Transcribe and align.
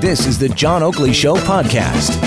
This 0.00 0.26
is 0.26 0.38
the 0.38 0.48
John 0.48 0.82
Oakley 0.82 1.12
Show 1.12 1.36
podcast. 1.36 2.22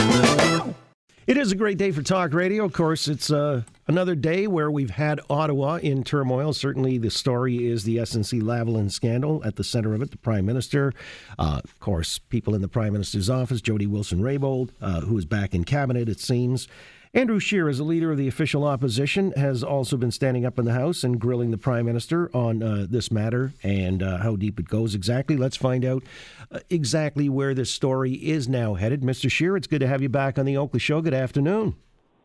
It 1.28 1.38
is 1.38 1.52
a 1.52 1.56
great 1.56 1.78
day 1.78 1.92
for 1.92 2.02
talk 2.02 2.34
radio. 2.34 2.66
Of 2.66 2.74
course, 2.74 3.08
it's 3.08 3.32
uh, 3.32 3.64
another 3.88 4.16
day 4.16 4.48
where 4.48 4.72
we've 4.72 4.90
had 4.90 5.20
Ottawa 5.30 5.76
in 5.76 6.04
turmoil. 6.04 6.54
Certainly, 6.54 7.00
the 7.00 7.12
story 7.12 7.68
is 7.68 7.84
the 7.84 7.98
SNC 7.98 8.42
Lavalin 8.42 8.92
scandal 8.92 9.44
at 9.44 9.56
the 9.56 9.64
center 9.64 9.94
of 9.94 10.02
it. 10.02 10.12
The 10.12 10.18
Prime 10.18 10.46
Minister, 10.46 10.94
uh, 11.38 11.62
of 11.64 11.80
course, 11.80 12.18
people 12.18 12.56
in 12.56 12.62
the 12.62 12.68
Prime 12.68 12.94
Minister's 12.94 13.30
office, 13.30 13.62
Jody 13.62 13.86
Wilson 13.86 14.22
Raybould, 14.22 14.70
uh, 14.82 15.02
who 15.02 15.18
is 15.18 15.26
back 15.26 15.54
in 15.54 15.64
cabinet, 15.64 16.10
it 16.10 16.20
seems. 16.20 16.68
Andrew 17.12 17.40
Scheer, 17.40 17.68
as 17.68 17.80
a 17.80 17.84
leader 17.84 18.12
of 18.12 18.20
the 18.20 18.28
official 18.28 18.64
opposition, 18.64 19.32
has 19.32 19.64
also 19.64 19.98
been 19.98 20.12
standing 20.12 20.46
up 20.46 20.60
in 20.60 20.66
the 20.66 20.74
House 20.74 21.04
and 21.04 21.20
grilling 21.20 21.50
the 21.50 21.58
Prime 21.58 21.88
Minister 21.88 22.30
on 22.36 22.62
uh, 22.62 22.86
this 22.88 23.12
matter 23.12 23.52
and 23.64 24.04
uh, 24.04 24.18
how 24.18 24.36
deep 24.36 24.60
it 24.60 24.68
goes 24.68 24.94
exactly. 24.94 25.36
Let's 25.36 25.58
find 25.58 25.84
out 25.84 26.04
uh, 26.52 26.60
exactly 26.70 27.28
where 27.28 27.56
this 27.56 27.72
story 27.72 28.14
is 28.14 28.48
now 28.48 28.76
headed. 28.76 29.02
Mr. 29.02 29.30
Scheer, 29.30 29.58
it's 29.58 29.66
good 29.66 29.80
to 29.80 29.88
have 29.88 30.04
you 30.04 30.10
back 30.10 30.38
on 30.38 30.46
the 30.46 30.56
Oakley 30.56 30.80
Show. 30.80 31.02
Good 31.02 31.16
afternoon. 31.16 31.76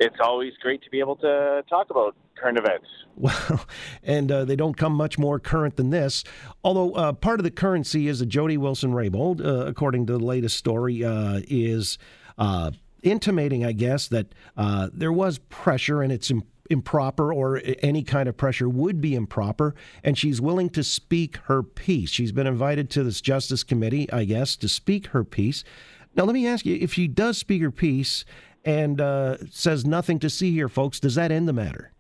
It's 0.01 0.17
always 0.23 0.53
great 0.61 0.83
to 0.83 0.91
be 0.91 1.01
able 1.01 1.17
to 1.17 1.65
talk 1.71 1.89
about 1.89 2.15
current 2.37 2.59
events. 2.59 2.87
Well, 3.17 3.65
and 4.03 4.33
uh, 4.33 4.45
they 4.45 4.57
don't 4.57 4.77
come 4.77 4.93
much 4.93 5.21
more 5.21 5.39
current 5.39 5.77
than 5.77 5.91
this. 5.91 6.25
Although 6.65 6.95
uh, 6.95 7.13
part 7.13 7.39
of 7.39 7.45
the 7.45 7.51
currency 7.53 8.09
is 8.09 8.19
that 8.19 8.27
Jody 8.27 8.57
Wilson 8.57 8.93
Raybould, 8.93 9.41
uh, 9.41 9.67
according 9.67 10.07
to 10.07 10.15
the 10.15 10.19
latest 10.25 10.57
story, 10.57 11.03
is 11.03 11.97
intimating, 13.05 13.65
I 13.65 13.73
guess, 13.73 14.09
that 14.09 14.35
uh, 14.57 14.89
there 14.93 15.13
was 15.13 15.39
pressure 15.39 16.03
and 16.03 16.13
it's 16.13 16.33
improper 16.71 17.33
or 17.33 17.61
any 17.83 18.03
kind 18.03 18.29
of 18.29 18.37
pressure 18.37 18.69
would 18.69 19.01
be 19.01 19.15
improper, 19.15 19.75
and 20.03 20.17
she's 20.17 20.41
willing 20.41 20.71
to 20.71 20.83
speak 20.83 21.37
her 21.45 21.63
piece. 21.63 22.11
She's 22.11 22.33
been 22.33 22.47
invited 22.47 22.91
to 22.91 23.05
this 23.05 23.21
Justice 23.21 23.63
Committee, 23.63 24.11
I 24.11 24.25
guess, 24.25 24.57
to 24.57 24.69
speak 24.69 25.09
her 25.09 25.25
piece. 25.25 25.63
Now, 26.17 26.25
let 26.25 26.33
me 26.33 26.47
ask 26.47 26.65
you 26.65 26.77
if 26.81 26.95
she 26.95 27.07
does 27.07 27.39
speak 27.39 27.61
her 27.63 27.71
piece 27.71 28.25
and 28.65 29.01
uh, 29.01 29.37
says 29.51 29.85
nothing 29.85 30.19
to 30.21 30.31
see 30.31 30.53
here, 30.53 30.69
folks, 30.69 30.99
does 30.99 31.17
that 31.17 31.31
end 31.31 31.47
the 31.47 31.53
matter? 31.53 31.93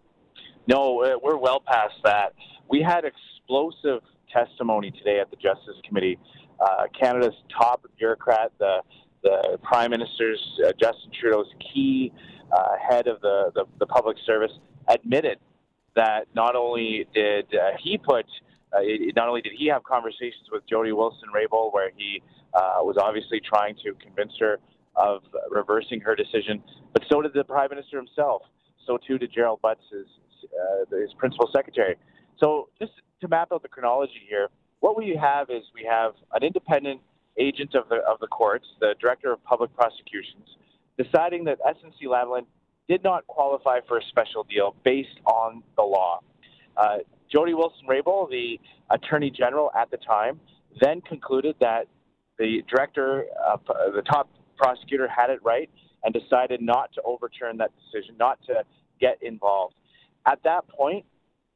No, 0.66 1.02
uh, 1.02 1.18
we're 1.22 1.36
well 1.36 1.60
past 1.60 1.94
that. 2.04 2.32
We 2.70 2.80
had 2.80 3.04
explosive 3.04 4.00
testimony 4.32 4.90
today 4.92 5.20
at 5.20 5.30
the 5.30 5.36
Justice 5.36 5.76
Committee. 5.86 6.18
Uh, 6.58 6.84
Canada's 6.98 7.34
top 7.58 7.84
bureaucrat, 7.98 8.52
the 8.58 8.78
the 9.24 9.58
Prime 9.62 9.90
Minister's 9.90 10.40
uh, 10.64 10.72
Justin 10.78 11.10
Trudeau's 11.18 11.52
key 11.72 12.12
uh, 12.52 12.76
head 12.88 13.08
of 13.08 13.20
the, 13.22 13.50
the, 13.54 13.64
the, 13.80 13.86
public 13.86 14.16
service 14.24 14.52
admitted 14.88 15.38
that 15.96 16.26
not 16.34 16.54
only 16.54 17.06
did 17.14 17.46
uh, 17.54 17.70
he 17.82 17.96
put, 17.96 18.26
uh, 18.76 18.80
not 19.16 19.28
only 19.28 19.40
did 19.40 19.52
he 19.56 19.66
have 19.66 19.82
conversations 19.82 20.46
with 20.52 20.62
Jody 20.68 20.92
Wilson 20.92 21.30
Raybould, 21.34 21.72
where 21.72 21.90
he 21.96 22.22
uh, 22.52 22.76
was 22.80 22.96
obviously 23.00 23.40
trying 23.40 23.74
to 23.76 23.94
convince 23.94 24.32
her 24.38 24.58
of 24.94 25.22
reversing 25.50 26.00
her 26.00 26.14
decision, 26.14 26.62
but 26.92 27.02
so 27.10 27.22
did 27.22 27.32
the 27.32 27.42
Prime 27.42 27.70
Minister 27.70 27.96
himself. 27.96 28.42
So 28.86 28.98
too 29.08 29.18
did 29.18 29.32
Gerald 29.32 29.60
Butts, 29.62 29.82
his, 29.90 30.06
his 30.90 31.12
principal 31.14 31.48
secretary. 31.52 31.96
So 32.38 32.68
just 32.78 32.92
to 33.22 33.28
map 33.28 33.48
out 33.52 33.62
the 33.62 33.68
chronology 33.68 34.20
here, 34.28 34.48
what 34.80 34.98
we 34.98 35.18
have 35.20 35.48
is 35.48 35.62
we 35.74 35.82
have 35.90 36.12
an 36.34 36.44
independent 36.44 37.00
agent 37.38 37.74
of 37.74 37.88
the 37.88 37.96
of 38.08 38.20
the 38.20 38.26
courts, 38.26 38.66
the 38.80 38.94
director 39.00 39.32
of 39.32 39.42
public 39.44 39.74
prosecutions, 39.74 40.56
deciding 40.98 41.44
that 41.44 41.58
SNC 41.60 42.06
Lavalin 42.06 42.46
did 42.88 43.02
not 43.02 43.26
qualify 43.26 43.78
for 43.88 43.98
a 43.98 44.02
special 44.10 44.44
deal 44.44 44.76
based 44.84 45.18
on 45.24 45.62
the 45.76 45.82
law. 45.82 46.20
Uh, 46.76 46.98
Jody 47.32 47.54
Wilson 47.54 47.86
Raybould, 47.88 48.30
the 48.30 48.60
attorney 48.90 49.30
general 49.30 49.70
at 49.78 49.90
the 49.90 49.96
time, 49.96 50.38
then 50.80 51.00
concluded 51.00 51.56
that 51.60 51.86
the 52.38 52.62
director, 52.68 53.24
uh, 53.46 53.56
the 53.94 54.02
top 54.02 54.28
prosecutor, 54.56 55.08
had 55.08 55.30
it 55.30 55.40
right 55.42 55.70
and 56.04 56.12
decided 56.12 56.60
not 56.60 56.92
to 56.92 57.02
overturn 57.02 57.56
that 57.56 57.70
decision, 57.76 58.16
not 58.18 58.38
to 58.46 58.62
get 59.00 59.18
involved. 59.22 59.74
At 60.26 60.42
that 60.44 60.68
point, 60.68 61.04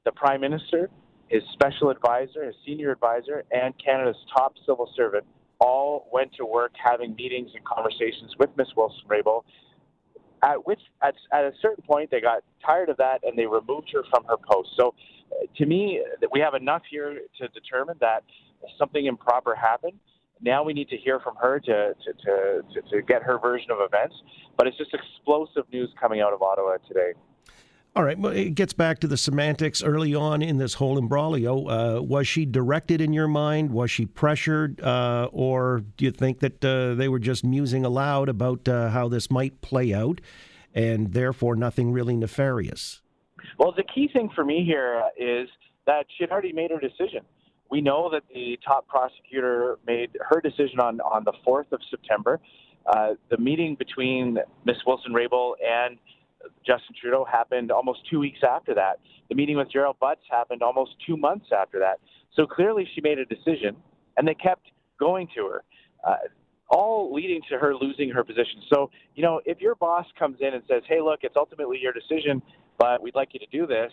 the 0.04 0.12
prime 0.12 0.40
minister, 0.40 0.88
his 1.28 1.42
special 1.52 1.90
advisor, 1.90 2.44
his 2.44 2.54
senior 2.64 2.90
advisor, 2.90 3.44
and 3.50 3.74
Canada's 3.84 4.16
top 4.34 4.54
civil 4.66 4.90
servant 4.96 5.24
all 5.60 6.08
went 6.12 6.32
to 6.34 6.44
work 6.44 6.72
having 6.82 7.14
meetings 7.14 7.50
and 7.54 7.64
conversations 7.64 8.34
with 8.38 8.50
Miss 8.56 8.68
Wilson 8.76 9.02
Raybould. 9.08 9.42
At 10.42 10.64
which, 10.66 10.80
at, 11.02 11.14
at 11.32 11.44
a 11.44 11.52
certain 11.60 11.82
point, 11.82 12.10
they 12.10 12.20
got 12.20 12.44
tired 12.64 12.90
of 12.90 12.96
that 12.98 13.24
and 13.24 13.36
they 13.36 13.46
removed 13.46 13.90
her 13.92 14.02
from 14.10 14.24
her 14.24 14.36
post. 14.36 14.70
So, 14.76 14.94
uh, 15.32 15.46
to 15.56 15.66
me, 15.66 16.00
we 16.32 16.38
have 16.40 16.54
enough 16.54 16.82
here 16.88 17.20
to 17.40 17.48
determine 17.48 17.96
that 18.00 18.22
something 18.78 19.06
improper 19.06 19.54
happened. 19.54 19.98
Now 20.40 20.62
we 20.62 20.72
need 20.72 20.88
to 20.90 20.96
hear 20.96 21.18
from 21.18 21.34
her 21.36 21.58
to, 21.58 21.94
to, 21.94 22.12
to, 22.24 22.62
to, 22.72 22.90
to 22.90 23.02
get 23.02 23.24
her 23.24 23.38
version 23.40 23.72
of 23.72 23.78
events. 23.80 24.14
But 24.56 24.68
it's 24.68 24.78
just 24.78 24.94
explosive 24.94 25.64
news 25.72 25.90
coming 26.00 26.20
out 26.20 26.32
of 26.32 26.40
Ottawa 26.40 26.76
today. 26.86 27.14
All 27.96 28.04
right. 28.04 28.18
Well, 28.18 28.32
it 28.32 28.54
gets 28.54 28.72
back 28.72 29.00
to 29.00 29.08
the 29.08 29.16
semantics 29.16 29.82
early 29.82 30.14
on 30.14 30.40
in 30.40 30.58
this 30.58 30.74
whole 30.74 30.98
imbroglio. 30.98 31.66
Uh, 31.98 32.02
was 32.02 32.28
she 32.28 32.46
directed 32.46 33.00
in 33.00 33.12
your 33.12 33.26
mind? 33.26 33.72
Was 33.72 33.90
she 33.90 34.06
pressured? 34.06 34.80
Uh, 34.80 35.28
or 35.32 35.82
do 35.96 36.04
you 36.04 36.12
think 36.12 36.38
that 36.40 36.64
uh, 36.64 36.94
they 36.94 37.08
were 37.08 37.18
just 37.18 37.44
musing 37.44 37.84
aloud 37.84 38.28
about 38.28 38.68
uh, 38.68 38.90
how 38.90 39.08
this 39.08 39.30
might 39.30 39.60
play 39.62 39.92
out 39.92 40.20
and 40.74 41.12
therefore 41.12 41.56
nothing 41.56 41.90
really 41.90 42.14
nefarious? 42.14 43.00
Well, 43.58 43.72
the 43.76 43.82
key 43.82 44.08
thing 44.12 44.30
for 44.32 44.44
me 44.44 44.64
here 44.64 45.02
is 45.16 45.48
that 45.86 46.06
she 46.16 46.22
had 46.22 46.30
already 46.30 46.52
made 46.52 46.70
her 46.70 46.78
decision. 46.78 47.22
We 47.70 47.80
know 47.80 48.10
that 48.12 48.22
the 48.32 48.58
top 48.64 48.86
prosecutor 48.86 49.78
made 49.86 50.10
her 50.28 50.40
decision 50.40 50.78
on, 50.80 51.00
on 51.00 51.24
the 51.24 51.32
4th 51.46 51.72
of 51.72 51.80
September. 51.90 52.40
Uh, 52.86 53.14
the 53.30 53.38
meeting 53.38 53.74
between 53.74 54.38
Ms. 54.64 54.76
Wilson 54.86 55.12
Raybould 55.12 55.54
and 55.66 55.98
Justin 56.66 56.94
Trudeau 57.00 57.24
happened 57.24 57.70
almost 57.70 58.00
two 58.10 58.18
weeks 58.18 58.40
after 58.48 58.74
that. 58.74 59.00
The 59.28 59.34
meeting 59.34 59.56
with 59.56 59.70
Gerald 59.70 59.98
Butts 60.00 60.20
happened 60.30 60.62
almost 60.62 60.92
two 61.06 61.16
months 61.16 61.46
after 61.56 61.78
that. 61.78 62.00
So 62.34 62.46
clearly 62.46 62.86
she 62.94 63.00
made 63.00 63.18
a 63.18 63.24
decision, 63.24 63.76
and 64.16 64.26
they 64.26 64.34
kept 64.34 64.66
going 64.98 65.28
to 65.36 65.46
her, 65.46 65.62
uh, 66.06 66.16
all 66.68 67.12
leading 67.12 67.40
to 67.50 67.58
her 67.58 67.74
losing 67.74 68.10
her 68.10 68.22
position. 68.22 68.62
So, 68.72 68.90
you 69.14 69.22
know, 69.22 69.40
if 69.46 69.60
your 69.60 69.74
boss 69.74 70.06
comes 70.18 70.38
in 70.40 70.54
and 70.54 70.62
says, 70.68 70.82
hey, 70.86 71.00
look, 71.00 71.20
it's 71.22 71.36
ultimately 71.36 71.78
your 71.80 71.92
decision, 71.92 72.42
but 72.78 73.02
we'd 73.02 73.14
like 73.14 73.30
you 73.32 73.40
to 73.40 73.46
do 73.50 73.66
this, 73.66 73.92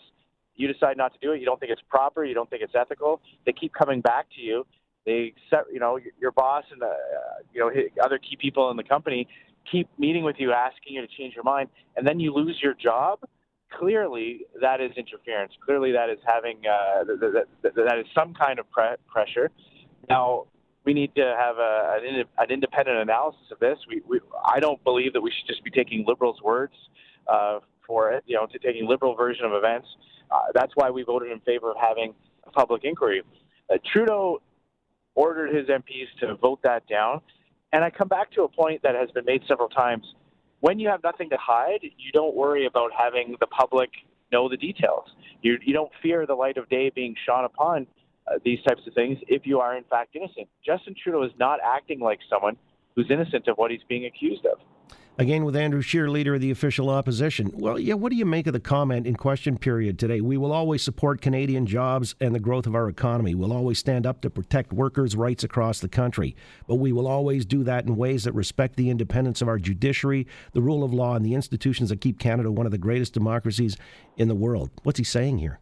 you 0.55 0.71
decide 0.71 0.97
not 0.97 1.13
to 1.13 1.19
do 1.19 1.31
it, 1.33 1.39
you 1.39 1.45
don't 1.45 1.59
think 1.59 1.71
it's 1.71 1.81
proper, 1.89 2.25
you 2.25 2.33
don't 2.33 2.49
think 2.49 2.61
it's 2.61 2.75
ethical, 2.75 3.21
they 3.45 3.53
keep 3.53 3.73
coming 3.73 4.01
back 4.01 4.27
to 4.35 4.41
you. 4.41 4.65
They 5.05 5.33
set, 5.51 5.65
you 5.71 5.79
know, 5.79 5.99
your 6.19 6.31
boss 6.31 6.63
and 6.71 6.81
the, 6.81 6.87
uh, 6.87 7.43
you 7.53 7.59
know, 7.61 7.71
other 8.03 8.17
key 8.17 8.35
people 8.35 8.71
in 8.71 8.77
the 8.77 8.83
company 8.83 9.27
keep 9.69 9.89
meeting 9.97 10.23
with 10.23 10.35
you, 10.39 10.51
asking 10.51 10.93
you 10.93 11.01
to 11.01 11.07
change 11.07 11.35
your 11.35 11.43
mind, 11.43 11.69
and 11.95 12.05
then 12.05 12.19
you 12.19 12.33
lose 12.33 12.57
your 12.61 12.73
job, 12.73 13.19
clearly 13.71 14.45
that 14.61 14.81
is 14.81 14.91
interference. 14.95 15.53
Clearly 15.63 15.91
that 15.91 16.09
is 16.09 16.19
having 16.25 16.57
uh, 16.65 17.03
that, 17.03 17.45
that, 17.63 17.75
that 17.75 17.99
is 17.99 18.05
some 18.13 18.33
kind 18.33 18.59
of 18.59 18.69
pre- 18.71 18.95
pressure. 19.07 19.51
Now 20.09 20.45
we 20.85 20.93
need 20.93 21.15
to 21.15 21.35
have 21.37 21.57
a, 21.57 21.99
an, 22.01 22.25
an, 22.37 22.51
independent 22.51 22.97
analysis 22.99 23.41
of 23.51 23.59
this. 23.59 23.77
We, 23.89 24.01
we, 24.07 24.19
I 24.45 24.59
don't 24.59 24.81
believe 24.83 25.13
that 25.13 25.21
we 25.21 25.31
should 25.31 25.47
just 25.47 25.63
be 25.63 25.71
taking 25.71 26.05
liberals' 26.07 26.41
words 26.43 26.73
uh, 27.27 27.59
for 27.87 28.11
it. 28.11 28.23
You 28.27 28.35
know, 28.35 28.45
to 28.45 28.59
taking 28.59 28.87
liberal 28.87 29.15
version 29.15 29.45
of 29.45 29.53
events. 29.53 29.87
Uh, 30.31 30.39
that's 30.53 30.71
why 30.75 30.89
we 30.89 31.03
voted 31.03 31.31
in 31.31 31.39
favor 31.41 31.71
of 31.71 31.77
having 31.79 32.13
a 32.45 32.51
public 32.51 32.83
inquiry. 32.83 33.23
Uh, 33.69 33.77
Trudeau 33.91 34.41
ordered 35.15 35.55
his 35.55 35.67
MPs 35.67 36.07
to 36.19 36.35
vote 36.35 36.59
that 36.63 36.87
down. 36.87 37.21
And 37.75 37.83
I 37.83 37.89
come 37.89 38.07
back 38.07 38.31
to 38.31 38.43
a 38.43 38.47
point 38.47 38.81
that 38.83 38.95
has 38.95 39.11
been 39.11 39.25
made 39.25 39.41
several 39.49 39.67
times. 39.67 40.05
When 40.61 40.79
you 40.79 40.87
have 40.87 41.03
nothing 41.03 41.29
to 41.31 41.35
hide, 41.35 41.81
you 41.81 42.09
don't 42.13 42.33
worry 42.33 42.67
about 42.67 42.91
having 42.97 43.35
the 43.41 43.47
public 43.47 43.89
know 44.31 44.47
the 44.47 44.55
details. 44.55 45.09
You, 45.41 45.57
you 45.61 45.73
don't 45.73 45.91
fear 46.01 46.25
the 46.25 46.35
light 46.35 46.55
of 46.55 46.69
day 46.69 46.89
being 46.89 47.13
shone 47.25 47.43
upon 47.43 47.85
uh, 48.27 48.39
these 48.45 48.59
types 48.65 48.79
of 48.87 48.93
things 48.93 49.17
if 49.27 49.45
you 49.45 49.59
are 49.59 49.75
in 49.75 49.83
fact 49.89 50.15
innocent. 50.15 50.47
Justin 50.65 50.95
Trudeau 51.03 51.23
is 51.23 51.33
not 51.37 51.59
acting 51.61 51.99
like 51.99 52.19
someone 52.29 52.55
who's 52.95 53.07
innocent 53.11 53.49
of 53.49 53.57
what 53.57 53.71
he's 53.71 53.83
being 53.89 54.05
accused 54.05 54.45
of. 54.45 54.57
Again, 55.17 55.45
with 55.45 55.55
Andrew 55.55 55.81
Scheer, 55.81 56.09
leader 56.09 56.35
of 56.35 56.41
the 56.41 56.51
official 56.51 56.89
opposition. 56.89 57.49
Well, 57.53 57.79
yeah, 57.79 57.93
what 57.93 58.09
do 58.09 58.17
you 58.17 58.25
make 58.25 58.47
of 58.47 58.53
the 58.53 58.59
comment 58.59 59.07
in 59.07 59.15
question 59.15 59.57
period 59.57 59.97
today? 59.97 60.19
We 60.19 60.35
will 60.35 60.51
always 60.51 60.83
support 60.83 61.21
Canadian 61.21 61.65
jobs 61.65 62.15
and 62.19 62.35
the 62.35 62.39
growth 62.39 62.67
of 62.67 62.75
our 62.75 62.89
economy. 62.89 63.33
We'll 63.33 63.53
always 63.53 63.79
stand 63.79 64.05
up 64.05 64.19
to 64.21 64.29
protect 64.29 64.73
workers' 64.73 65.15
rights 65.15 65.45
across 65.45 65.79
the 65.79 65.87
country. 65.87 66.35
But 66.67 66.75
we 66.75 66.91
will 66.91 67.07
always 67.07 67.45
do 67.45 67.63
that 67.63 67.85
in 67.85 67.95
ways 67.95 68.25
that 68.25 68.33
respect 68.33 68.75
the 68.75 68.89
independence 68.89 69.41
of 69.41 69.47
our 69.47 69.57
judiciary, 69.57 70.27
the 70.51 70.61
rule 70.61 70.83
of 70.83 70.93
law, 70.93 71.15
and 71.15 71.25
the 71.25 71.33
institutions 71.33 71.87
that 71.91 72.01
keep 72.01 72.19
Canada 72.19 72.51
one 72.51 72.65
of 72.65 72.73
the 72.73 72.77
greatest 72.77 73.13
democracies 73.13 73.77
in 74.17 74.27
the 74.27 74.35
world. 74.35 74.69
What's 74.83 74.97
he 74.97 75.05
saying 75.05 75.37
here? 75.37 75.59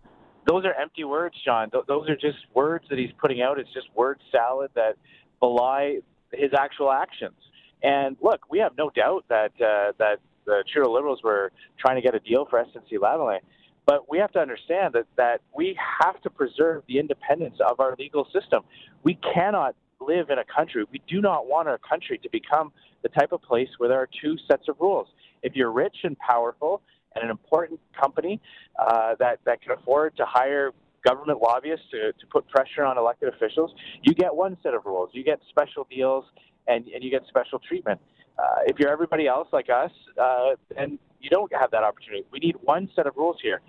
Those 0.48 0.66
are 0.66 0.74
empty 0.74 1.04
words, 1.04 1.36
John. 1.46 1.70
Those 1.88 2.10
are 2.10 2.16
just 2.16 2.40
words 2.56 2.86
that 2.90 2.98
he's 2.98 3.14
putting 3.22 3.44
out. 3.44 3.60
It's 3.60 3.72
just 3.72 3.88
word 3.94 4.20
salad 4.32 4.72
that 4.74 4.96
belie 5.40 6.00
his 6.32 6.54
actual 6.58 6.92
actions. 6.92 7.36
And 7.84 8.16
look, 8.22 8.50
we 8.50 8.60
have 8.60 8.74
no 8.78 8.90
doubt 8.90 9.26
that 9.30 9.52
uh, 9.62 9.92
that 10.00 10.18
the 10.46 10.64
Trudeau 10.72 10.92
Liberals 10.92 11.22
were 11.24 11.52
trying 11.80 11.96
to 11.96 12.02
get 12.02 12.16
a 12.16 12.20
deal 12.20 12.46
for 12.50 12.64
SNC 12.64 12.98
Lavalin, 13.00 13.40
but 13.86 14.10
we 14.10 14.18
have 14.18 14.32
to 14.32 14.40
understand 14.40 14.94
that 14.94 15.06
that 15.18 15.42
we 15.56 15.78
have 16.02 16.22
to 16.22 16.30
preserve 16.30 16.84
the 16.88 16.98
independence 17.00 17.56
of 17.68 17.80
our 17.80 17.96
legal 18.00 18.26
system. 18.34 18.64
We 19.04 19.20
cannot 19.34 19.76
live 20.00 20.30
in 20.30 20.40
a 20.40 20.46
country. 20.46 20.86
We 20.92 21.02
do 21.08 21.22
not 21.22 21.48
want 21.48 21.68
our 21.68 21.78
country 21.78 22.18
to 22.20 22.30
become 22.30 22.72
the 23.04 23.10
type 23.10 23.32
of 23.32 23.42
place 23.42 23.70
where 23.78 23.90
there 23.90 24.00
are 24.00 24.10
two 24.22 24.36
sets 24.50 24.68
of 24.68 24.76
rules. 24.80 25.08
If 25.42 25.56
you're 25.56 25.72
rich 25.72 25.98
and 26.04 26.18
powerful 26.20 26.82
and 27.16 27.24
an 27.24 27.30
important 27.30 27.80
company 28.00 28.42
uh, 28.80 29.16
that 29.20 29.40
that 29.46 29.62
can 29.62 29.74
afford 29.74 30.16
to 30.18 30.26
hire 30.26 30.72
government 31.06 31.42
lobbyists 31.42 31.86
to, 31.92 32.14
to 32.14 32.28
put 32.32 32.48
pressure 32.48 32.86
on 32.86 32.98
elected 32.98 33.34
officials, 33.34 33.72
you 34.04 34.14
get 34.14 34.34
one 34.34 34.58
set 34.64 34.74
of 34.74 34.86
rules. 34.86 35.10
You 35.12 35.24
get 35.24 35.40
special 35.50 35.86
deals 35.90 36.24
and, 36.68 36.88
and 36.88 37.04
you 37.04 37.10
get 37.10 37.24
special 37.28 37.60
treatment. 37.60 38.00
Uh, 38.38 38.62
if 38.66 38.80
you're 38.80 38.90
everybody 38.92 39.28
else 39.28 39.48
like 39.52 39.70
us, 39.70 39.92
uh, 40.22 40.52
then 40.76 40.98
you 41.20 41.30
don't 41.30 41.52
have 41.54 41.72
that 41.72 41.84
opportunity. 41.84 42.26
We 42.32 42.40
need 42.40 42.56
one 42.62 42.90
set 42.96 43.08
of 43.08 43.16
rules 43.16 43.38
here. 43.42 43.62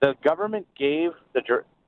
The 0.00 0.14
government 0.24 0.66
gave 0.78 1.10
the, 1.34 1.42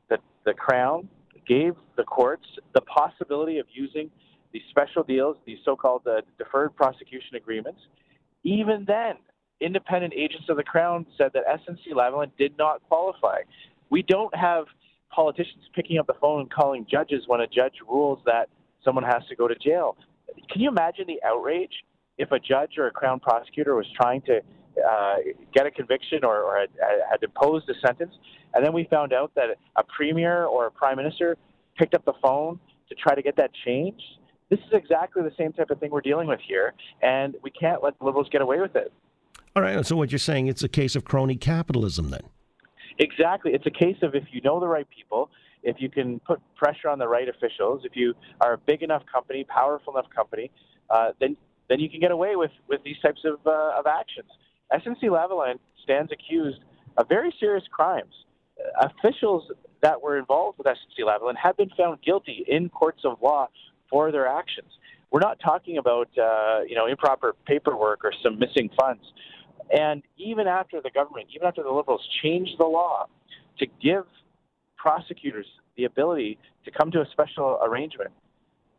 the, 0.09 0.19
the 0.45 0.55
Crown, 0.55 1.09
gave 1.47 1.75
the 1.97 2.05
courts 2.05 2.47
the 2.75 2.81
possibility 2.83 3.59
of 3.59 3.67
using 3.73 4.11
these 4.53 4.63
special 4.71 5.03
deals, 5.03 5.37
these 5.47 5.59
so-called 5.65 6.03
uh, 6.07 6.21
deferred 6.39 6.75
prosecution 6.77 7.37
agreements. 7.37 7.81
Even 8.45 8.85
then, 8.87 9.17
independent 9.61 10.15
agents 10.15 10.47
of 10.49 10.57
the 10.57 10.63
Crown 10.63 11.05
said 11.17 11.33
that 11.35 11.45
SNC 11.47 11.93
Lavalin 11.95 12.31
did 12.39 12.57
not 12.57 12.81
qualify. 12.89 13.41
We 13.91 14.03
don't 14.03 14.35
have 14.35 14.65
politicians 15.11 15.65
picking 15.75 15.99
up 15.99 16.07
the 16.07 16.15
phone 16.21 16.41
and 16.41 16.51
calling 16.51 16.87
judges 16.91 17.25
when 17.27 17.41
a 17.41 17.47
judge 17.47 17.75
rules 17.89 18.21
that 18.27 18.49
someone 18.85 19.05
has 19.05 19.23
to 19.29 19.37
go 19.37 19.49
to 19.49 19.55
jail 19.55 19.97
can 20.51 20.61
you 20.61 20.69
imagine 20.69 21.07
the 21.07 21.21
outrage 21.25 21.85
if 22.17 22.33
a 22.33 22.39
judge 22.39 22.79
or 22.79 22.87
a 22.87 22.91
crown 22.91 23.21
prosecutor 23.21 23.75
was 23.75 23.87
trying 24.01 24.21
to 24.23 24.41
uh, 24.87 25.17
get 25.55 25.67
a 25.67 25.71
conviction 25.71 26.25
or, 26.25 26.43
or 26.43 26.59
had, 26.59 26.71
had, 27.11 27.23
imposed 27.23 27.69
a 27.69 27.75
sentence, 27.87 28.15
and 28.55 28.65
then 28.65 28.73
we 28.73 28.87
found 28.91 29.13
out 29.13 29.33
that 29.35 29.57
a 29.77 29.83
premier 29.85 30.45
or 30.45 30.67
a 30.67 30.71
prime 30.71 30.97
minister 30.97 31.37
picked 31.77 31.95
up 31.95 32.05
the 32.05 32.13
phone 32.23 32.59
to 32.89 32.95
try 32.95 33.15
to 33.15 33.23
get 33.23 33.37
that 33.37 33.51
changed? 33.65 34.03
This 34.51 34.61
is 34.61 34.73
exactly 34.73 35.23
the 35.23 35.33
same 35.37 35.53
type 35.53 35.71
of 35.71 35.79
thing 35.79 35.91
we're 35.91 36.01
dealing 36.01 36.29
with 36.29 36.41
here, 36.47 36.75
and 37.03 37.35
we 37.43 37.51
can't 37.51 37.83
let 37.83 37.99
the 37.99 38.05
Liberals 38.05 38.29
get 38.31 38.41
away 38.41 38.61
with 38.61 38.77
it. 38.77 38.93
All 39.55 39.63
right, 39.63 39.85
so 39.85 39.97
what 39.97 40.11
you're 40.11 40.19
saying, 40.19 40.47
it's 40.47 40.63
a 40.63 40.69
case 40.69 40.97
of 40.97 41.05
crony 41.05 41.37
capitalism 41.37 42.11
then? 42.11 42.23
Exactly. 42.99 43.53
It's 43.53 43.67
a 43.67 43.71
case 43.71 43.97
of 44.03 44.15
if 44.15 44.25
you 44.33 44.41
know 44.43 44.59
the 44.61 44.67
right 44.67 44.87
people, 44.91 45.31
if 45.63 45.77
you 45.79 45.89
can 45.89 46.21
put 46.21 46.41
pressure 46.57 46.89
on 46.89 46.99
the 46.99 47.09
right 47.09 47.29
officials, 47.29 47.83
if 47.85 47.95
you 47.95 48.15
are 48.41 48.55
a 48.55 48.59
big 48.59 48.83
enough 48.83 49.03
company, 49.13 49.45
powerful 49.45 49.97
enough 49.97 50.11
company, 50.15 50.51
uh, 50.91 51.13
then 51.21 51.37
then 51.69 51.81
you 51.81 51.91
can 51.91 52.01
get 52.01 52.11
away 52.11 52.35
with, 52.35 52.51
with 52.67 52.83
these 52.83 52.97
types 53.03 53.21
of, 53.27 53.39
uh, 53.47 53.79
of 53.79 53.87
actions. 53.87 54.31
SNC 54.73 55.03
Lavalin 55.11 55.59
stands 55.83 56.11
accused 56.11 56.61
of 56.97 57.07
very 57.11 57.33
serious 57.39 57.65
crimes. 57.71 58.15
Uh, 58.59 58.89
officials 58.89 59.45
that 59.83 60.01
were 60.01 60.19
involved 60.19 60.57
with 60.57 60.67
SNC 60.67 61.05
Lavalin 61.05 61.35
have 61.37 61.59
been 61.59 61.69
found 61.77 62.01
guilty 62.03 62.45
in 62.49 62.71
courts 62.71 63.03
of 63.05 63.19
law 63.23 63.49
for 63.91 64.11
their 64.11 64.27
actions. 64.27 64.71
We're 65.11 65.21
not 65.21 65.39
talking 65.41 65.79
about 65.79 66.09
uh, 66.19 66.61
you 66.67 66.75
know 66.75 66.87
improper 66.87 67.35
paperwork 67.47 68.05
or 68.05 68.13
some 68.23 68.39
missing 68.39 68.71
funds. 68.79 69.05
And 69.71 70.03
even 70.17 70.47
after 70.47 70.81
the 70.81 70.91
government, 70.91 71.29
even 71.35 71.47
after 71.47 71.63
the 71.63 71.71
Liberals 71.71 72.07
changed 72.23 72.53
the 72.59 72.65
law 72.65 73.07
to 73.59 73.67
give 73.83 74.05
prosecutors 74.77 75.47
the 75.77 75.85
ability 75.85 76.39
to 76.65 76.71
come 76.71 76.91
to 76.93 77.01
a 77.01 77.07
special 77.13 77.59
arrangement, 77.63 78.11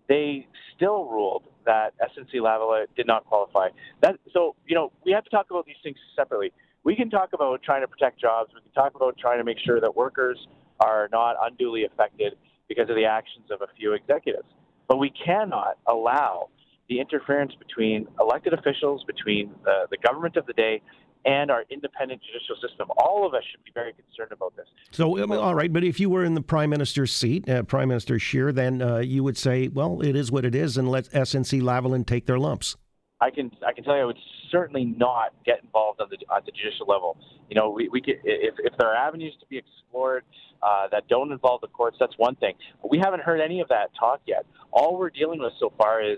they 0.08 0.48
still 0.76 1.06
ruled 1.06 1.44
that 1.66 1.94
SNC 2.00 2.42
Lavalin 2.42 2.86
did 2.96 3.06
not 3.06 3.26
qualify. 3.26 3.70
That, 4.02 4.18
so, 4.34 4.56
you 4.66 4.76
know, 4.76 4.92
we 5.06 5.12
have 5.12 5.24
to 5.24 5.30
talk 5.30 5.48
about 5.52 5.66
these 5.66 5.76
things 5.84 5.98
separately. 6.16 6.52
We 6.84 6.96
can 6.96 7.10
talk 7.10 7.30
about 7.34 7.62
trying 7.62 7.82
to 7.82 7.88
protect 7.88 8.20
jobs. 8.20 8.52
We 8.56 8.62
can 8.62 8.72
talk 8.72 8.96
about 8.96 9.18
trying 9.18 9.38
to 9.38 9.44
make 9.44 9.60
sure 9.60 9.80
that 9.80 9.96
workers 9.96 10.48
are 10.80 11.10
not 11.12 11.36
unduly 11.42 11.86
affected 11.86 12.34
because 12.68 12.90
of 12.90 12.96
the 12.96 13.06
actions 13.06 13.46
of 13.52 13.62
a 13.62 13.68
few 13.78 13.94
executives. 13.94 14.48
But 14.88 14.98
we 14.98 15.12
cannot 15.12 15.78
allow 15.88 16.50
the 16.90 17.00
interference 17.00 17.54
between 17.56 18.08
elected 18.20 18.54
officials, 18.54 19.04
between 19.06 19.52
the, 19.64 19.88
the 19.92 19.98
government 19.98 20.36
of 20.36 20.46
the 20.48 20.54
day, 20.54 20.82
and 21.26 21.52
our 21.52 21.64
independent 21.70 22.22
judicial 22.22 22.56
system. 22.68 22.88
All 22.98 23.26
of 23.26 23.34
us 23.34 23.44
should 23.52 23.64
be 23.64 23.72
very 23.74 23.94
concerned 23.94 24.32
about 24.32 24.56
this. 24.56 24.66
So, 24.92 25.22
all 25.40 25.56
right, 25.56 25.72
but 25.72 25.84
if 25.84 26.00
you 26.00 26.10
were 26.10 26.24
in 26.24 26.34
the 26.34 26.42
prime 26.42 26.70
minister's 26.70 27.14
seat, 27.14 27.48
uh, 27.50 27.64
Prime 27.64 27.90
Minister 27.90 28.18
Scheer, 28.20 28.52
then 28.52 28.82
uh, 28.82 28.98
you 28.98 29.24
would 29.24 29.38
say, 29.38 29.68
well, 29.68 30.02
it 30.02 30.16
is 30.16 30.32
what 30.32 30.46
it 30.46 30.56
is, 30.56 30.78
and 30.78 30.90
let 30.90 31.06
SNC 31.12 31.62
Lavalin 31.62 32.06
take 32.06 32.26
their 32.26 32.40
lumps. 32.40 32.76
I 33.22 33.30
can 33.32 33.52
I 33.68 33.74
can 33.74 33.84
tell 33.84 33.96
you, 33.96 34.04
I 34.04 34.06
would 34.06 34.18
certainly 34.50 34.86
not 34.86 35.34
get 35.46 35.62
involved 35.62 36.00
on 36.00 36.08
the 36.10 36.18
on 36.34 36.42
the 36.46 36.52
judicial 36.52 36.88
level. 36.88 37.18
You 37.50 37.56
know, 37.56 37.70
we, 37.70 37.90
we 37.90 38.02
could, 38.02 38.16
if 38.24 38.56
if 38.60 38.74
there 38.80 38.88
are 38.88 38.96
avenues 38.96 39.34
to 39.42 39.46
be 39.48 39.58
explored 39.58 40.24
uh, 40.64 40.88
that 40.92 41.08
don't 41.10 41.32
involve 41.32 41.60
the 41.60 41.68
courts, 41.68 41.98
that's 42.00 42.18
one 42.18 42.36
thing. 42.36 42.54
But 42.82 42.92
we 42.92 42.98
haven't 42.98 43.22
heard 43.24 43.42
any 43.42 43.60
of 43.60 43.68
that 43.68 43.90
talk 44.00 44.22
yet. 44.26 44.46
All 44.72 44.98
we're 44.98 45.10
dealing 45.10 45.40
with 45.42 45.52
so 45.60 45.74
far 45.78 46.02
is 46.02 46.18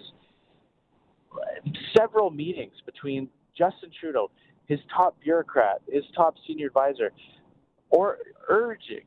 several 1.96 2.30
meetings 2.30 2.74
between 2.86 3.30
Justin 3.58 3.90
Trudeau 4.00 4.30
his 4.72 4.80
top 4.96 5.20
bureaucrat, 5.22 5.82
his 5.92 6.04
top 6.16 6.36
senior 6.48 6.68
advisor, 6.68 7.12
or 7.90 8.20
urging 8.48 9.02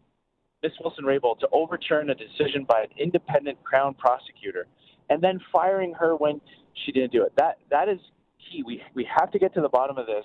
Ms. 0.63 0.73
Wilson 0.83 1.05
Raybould 1.05 1.39
to 1.41 1.49
overturn 1.53 2.11
a 2.11 2.15
decision 2.15 2.67
by 2.69 2.83
an 2.83 2.89
independent 2.99 3.63
Crown 3.65 3.95
prosecutor 3.95 4.67
and 5.09 5.23
then 5.23 5.41
firing 5.51 5.95
her 5.95 6.17
when 6.17 6.39
she 6.85 6.93
didn't 6.93 7.13
do 7.13 7.23
it. 7.23 7.33
That 7.39 7.59
that 7.71 7.89
is 7.89 7.99
key. 8.39 8.63
We 8.63 8.83
we 8.95 9.09
have 9.19 9.31
to 9.33 9.39
get 9.39 9.55
to 9.55 9.63
the 9.63 9.71
bottom 9.71 9.97
of 9.97 10.07
this 10.07 10.25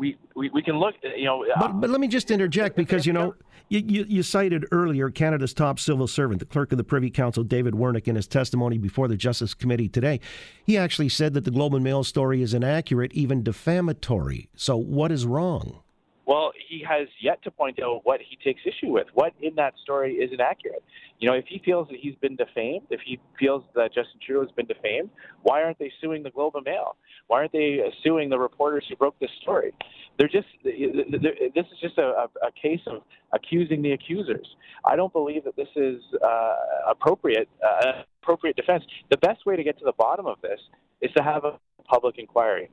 we, 0.00 0.16
we, 0.34 0.48
we 0.48 0.62
can 0.62 0.78
look, 0.78 0.94
you 1.02 1.26
know. 1.26 1.44
But, 1.58 1.78
but 1.78 1.90
let 1.90 2.00
me 2.00 2.08
just 2.08 2.30
interject 2.30 2.74
because, 2.74 3.04
you 3.04 3.12
know, 3.12 3.34
you, 3.68 3.80
you, 3.80 4.04
you, 4.08 4.22
cited 4.22 4.64
earlier 4.72 5.10
Canada's 5.10 5.52
top 5.52 5.78
civil 5.78 6.08
servant, 6.08 6.40
the 6.40 6.46
clerk 6.46 6.72
of 6.72 6.78
the 6.78 6.84
Privy 6.84 7.10
Council, 7.10 7.44
David 7.44 7.74
Wernick, 7.74 8.08
in 8.08 8.16
his 8.16 8.26
testimony 8.26 8.78
before 8.78 9.08
the 9.08 9.16
Justice 9.16 9.52
Committee 9.52 9.88
today. 9.88 10.18
He 10.64 10.78
actually 10.78 11.10
said 11.10 11.34
that 11.34 11.44
the 11.44 11.50
Globe 11.50 11.74
and 11.74 11.84
Mail 11.84 12.02
story 12.02 12.40
is 12.40 12.54
inaccurate, 12.54 13.12
even 13.12 13.42
defamatory. 13.42 14.48
So 14.56 14.74
what 14.76 15.12
is 15.12 15.26
wrong? 15.26 15.82
Well, 16.30 16.52
he 16.68 16.80
has 16.88 17.08
yet 17.20 17.42
to 17.42 17.50
point 17.50 17.80
out 17.82 18.02
what 18.04 18.20
he 18.20 18.38
takes 18.44 18.60
issue 18.64 18.92
with. 18.92 19.08
What 19.14 19.32
in 19.42 19.56
that 19.56 19.74
story 19.82 20.14
is 20.14 20.30
inaccurate? 20.32 20.84
You 21.18 21.28
know, 21.28 21.34
if 21.34 21.44
he 21.48 21.60
feels 21.64 21.88
that 21.88 21.98
he's 22.00 22.14
been 22.20 22.36
defamed, 22.36 22.86
if 22.90 23.00
he 23.04 23.18
feels 23.36 23.64
that 23.74 23.88
Justin 23.92 24.20
Trudeau 24.24 24.42
has 24.42 24.52
been 24.52 24.66
defamed, 24.66 25.10
why 25.42 25.64
aren't 25.64 25.80
they 25.80 25.90
suing 26.00 26.22
the 26.22 26.30
Globe 26.30 26.54
and 26.54 26.64
Mail? 26.64 26.94
Why 27.26 27.38
aren't 27.38 27.50
they 27.50 27.80
suing 28.04 28.28
the 28.30 28.38
reporters 28.38 28.84
who 28.88 28.94
broke 28.94 29.18
this 29.18 29.30
story? 29.42 29.72
They're 30.20 30.28
just 30.28 30.46
this 30.62 31.66
is 31.72 31.78
just 31.82 31.98
a, 31.98 32.28
a 32.46 32.52
case 32.62 32.82
of 32.86 33.02
accusing 33.32 33.82
the 33.82 33.90
accusers. 33.90 34.46
I 34.84 34.94
don't 34.94 35.12
believe 35.12 35.42
that 35.42 35.56
this 35.56 35.74
is 35.74 36.00
uh, 36.24 36.54
appropriate 36.88 37.48
uh, 37.60 38.02
appropriate 38.22 38.54
defense. 38.54 38.84
The 39.10 39.16
best 39.16 39.46
way 39.46 39.56
to 39.56 39.64
get 39.64 39.80
to 39.80 39.84
the 39.84 39.94
bottom 39.98 40.26
of 40.26 40.40
this 40.42 40.60
is 41.00 41.10
to 41.16 41.24
have 41.24 41.44
a 41.44 41.58
public 41.88 42.18
inquiry. 42.18 42.70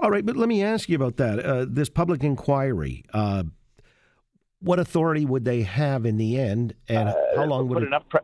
All 0.00 0.10
right, 0.10 0.24
but 0.24 0.36
let 0.36 0.48
me 0.48 0.62
ask 0.62 0.88
you 0.88 0.96
about 0.96 1.16
that. 1.16 1.44
Uh, 1.44 1.66
this 1.68 1.88
public 1.88 2.22
inquiry. 2.22 3.04
Uh, 3.12 3.44
what 4.60 4.78
authority 4.78 5.24
would 5.24 5.44
they 5.44 5.62
have 5.62 6.06
in 6.06 6.16
the 6.16 6.38
end, 6.38 6.74
and 6.88 7.08
uh, 7.08 7.14
how 7.36 7.44
long 7.44 7.68
would 7.68 7.82
it? 7.82 7.86
Enough 7.86 8.08
pre- 8.08 8.20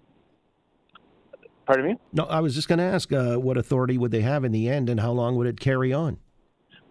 Pardon 1.66 1.86
me? 1.86 1.96
No, 2.12 2.24
I 2.24 2.40
was 2.40 2.54
just 2.54 2.68
going 2.68 2.78
to 2.78 2.84
ask 2.84 3.12
uh, 3.12 3.36
what 3.36 3.56
authority 3.56 3.96
would 3.96 4.10
they 4.10 4.20
have 4.20 4.44
in 4.44 4.52
the 4.52 4.68
end, 4.68 4.90
and 4.90 5.00
how 5.00 5.12
long 5.12 5.36
would 5.36 5.46
it 5.46 5.58
carry 5.58 5.92
on? 5.92 6.18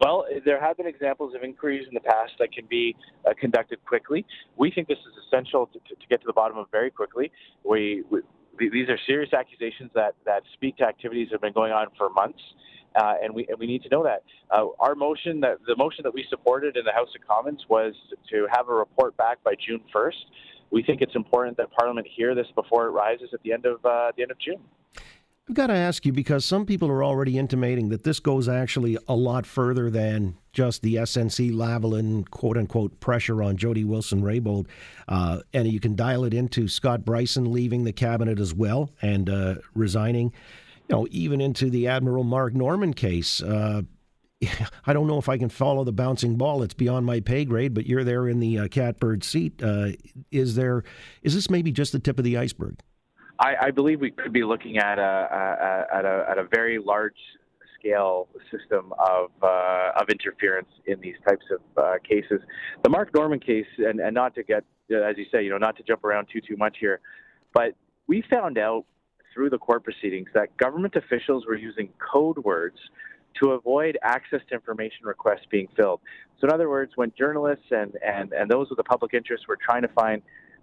Well, 0.01 0.25
there 0.43 0.60
have 0.60 0.77
been 0.77 0.88
examples 0.88 1.34
of 1.36 1.43
inquiries 1.43 1.86
in 1.88 1.93
the 1.93 2.01
past 2.01 2.34
that 2.39 2.51
can 2.51 2.65
be 2.65 2.96
uh, 3.25 3.34
conducted 3.39 3.86
quickly. 3.86 4.25
We 4.58 4.72
think 4.72 4.88
this 4.88 4.98
is 4.98 5.13
essential 5.27 5.67
to, 5.67 5.79
to, 5.79 5.96
to, 5.96 6.08
get 6.10 6.20
to 6.22 6.27
the 6.27 6.34
bottom 6.34 6.58
of 6.58 6.65
very 6.72 6.89
quickly. 6.91 7.32
We, 7.63 8.03
we, 8.10 8.20
these 8.58 8.89
are 8.89 8.98
serious 9.05 9.32
accusations 9.34 9.91
that, 9.96 10.15
that 10.25 10.43
speak 10.53 10.77
to 10.77 10.86
activities 10.86 11.27
that 11.29 11.36
have 11.36 11.41
been 11.41 11.53
going 11.53 11.72
on 11.72 11.88
for 11.98 12.10
months. 12.10 12.41
Uh, 12.95 13.15
and 13.23 13.33
we 13.33 13.45
and 13.47 13.57
we 13.59 13.65
need 13.65 13.81
to 13.83 13.89
know 13.89 14.03
that 14.03 14.23
uh, 14.51 14.65
our 14.79 14.95
motion 14.95 15.39
that 15.39 15.57
the 15.67 15.75
motion 15.75 16.03
that 16.03 16.13
we 16.13 16.25
supported 16.29 16.77
in 16.77 16.85
the 16.85 16.91
House 16.91 17.09
of 17.15 17.27
Commons 17.27 17.65
was 17.69 17.93
to 18.29 18.47
have 18.51 18.69
a 18.69 18.73
report 18.73 19.15
back 19.17 19.43
by 19.43 19.53
June 19.65 19.81
1st. 19.93 20.13
We 20.71 20.83
think 20.83 21.01
it's 21.01 21.15
important 21.15 21.57
that 21.57 21.71
Parliament 21.71 22.07
hear 22.15 22.33
this 22.35 22.47
before 22.55 22.88
it 22.88 22.91
rises 22.91 23.29
at 23.33 23.41
the 23.43 23.53
end 23.53 23.65
of 23.65 23.83
uh, 23.85 24.12
the 24.15 24.23
end 24.23 24.31
of 24.31 24.39
June. 24.39 24.59
I've 25.50 25.55
got 25.55 25.67
to 25.67 25.75
ask 25.75 26.05
you 26.05 26.13
because 26.13 26.45
some 26.45 26.65
people 26.65 26.89
are 26.89 27.03
already 27.03 27.38
intimating 27.38 27.89
that 27.89 28.03
this 28.03 28.21
goes 28.21 28.47
actually 28.47 28.97
a 29.09 29.15
lot 29.15 29.45
further 29.45 29.89
than 29.89 30.38
just 30.53 30.81
the 30.81 30.95
SNC 30.95 31.51
Lavalin 31.51 32.29
quote 32.29 32.57
unquote 32.57 32.97
pressure 33.01 33.43
on 33.43 33.57
Jody 33.57 33.83
Wilson 33.83 34.21
Raybould. 34.21 34.67
Uh, 35.05 35.41
and 35.53 35.67
you 35.67 35.81
can 35.81 35.97
dial 35.97 36.23
it 36.23 36.33
into 36.33 36.69
Scott 36.69 37.01
Brison 37.01 37.51
leaving 37.51 37.83
the 37.83 37.91
cabinet 37.91 38.39
as 38.39 38.53
well 38.53 38.89
and 39.01 39.29
uh, 39.29 39.55
resigning, 39.75 40.31
you 40.90 40.96
know, 40.96 41.08
even 41.12 41.42
into 41.42 41.70
the 41.70 41.88
Admiral 41.88 42.24
Mark 42.24 42.54
Norman 42.54 42.94
case. 42.94 43.42
Uh, 43.42 43.84
I 44.86 44.94
don't 44.94 45.08
know 45.08 45.18
if 45.18 45.30
I 45.30 45.38
can 45.38 45.50
follow 45.50 45.84
the 45.84 45.92
bouncing 45.92 46.36
ball. 46.36 46.63
It's 46.63 46.74
beyond 46.74 47.06
my 47.06 47.20
pay 47.20 47.46
grade, 47.46 47.74
but 47.74 47.86
you're 47.86 48.04
there 48.04 48.28
in 48.28 48.40
the 48.40 48.60
uh, 48.60 48.68
catbird 48.68 49.24
seat. 49.24 49.62
Uh, 49.63 49.90
is 50.32 50.56
there? 50.56 50.84
Is 51.22 51.34
this 51.34 51.50
maybe 51.50 51.72
just 51.72 51.92
the 51.92 52.00
tip 52.00 52.18
of 52.18 52.25
the 52.25 52.38
iceberg? 52.38 52.80
I, 53.40 53.56
I 53.62 53.72
believe 53.72 54.00
we 54.00 54.12
could 54.12 54.34
be 54.34 54.44
looking 54.44 54.78
at 54.78 55.00
a, 55.00 55.02
a, 55.92 55.98
at 55.98 56.06
a, 56.06 56.25
at 56.30 56.38
a 56.38 56.44
very 56.44 56.78
large 56.80 57.18
scale 57.80 58.30
system 58.52 58.94
of 59.00 59.32
uh, 59.42 59.92
of 60.00 60.10
interference 60.10 60.70
in 60.86 61.00
these 61.02 61.16
types 61.28 61.46
of 61.52 61.84
uh, 61.84 61.94
cases. 62.08 62.42
The 62.84 62.90
Mark 62.90 63.13
Norman 63.13 63.40
case, 63.40 63.66
and, 63.78 64.00
and 64.00 64.13
not 64.13 64.36
to 64.36 64.44
get, 64.44 64.63
as 64.92 65.18
you 65.18 65.25
say, 65.32 65.44
you 65.44 65.50
know, 65.50 65.58
not 65.58 65.75
to 65.78 65.84
jump 65.84 66.04
around 66.04 66.28
too 66.32 66.42
too 66.42 66.58
much 66.58 66.78
here, 66.80 67.00
but 67.54 67.75
we 68.08 68.24
found 68.30 68.58
out 68.58 68.86
through 69.34 69.50
the 69.50 69.58
court 69.58 69.84
proceedings 69.84 70.28
that 70.34 70.56
government 70.58 70.96
officials 70.96 71.46
were 71.46 71.56
using 71.56 71.90
code 72.13 72.38
words 72.40 72.78
to 73.42 73.52
avoid 73.52 73.98
access 74.04 74.42
to 74.50 74.56
information 74.56 75.06
requests 75.06 75.46
being 75.50 75.68
filled. 75.75 76.02
So, 76.40 76.48
in 76.48 76.54
other 76.54 76.70
words, 76.70 76.92
when 76.96 77.12
journalists 77.18 77.66
and, 77.72 77.94
and, 78.06 78.32
and 78.34 78.50
those 78.50 78.70
with 78.70 78.78
the 78.78 78.84
public 78.84 79.13
interest 79.13 79.48
were 79.48 79.58
trying 79.58 79.82
to 79.82 79.88
find 79.90 80.22